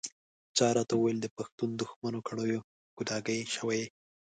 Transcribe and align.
چا 0.57 0.67
راته 0.77 0.95
ویل 0.97 1.17
د 1.21 1.27
پښتون 1.37 1.69
دښمنو 1.79 2.19
کړیو 2.27 2.59
ګوډاګی 2.97 3.39
شوی 3.55 3.77
یې. 3.81 3.87